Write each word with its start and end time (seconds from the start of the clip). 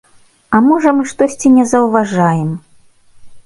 А 0.57 0.61
можа 0.67 0.93
мы 0.97 1.05
штосьці 1.11 1.53
не 1.59 1.67
заўважаем? 1.75 2.51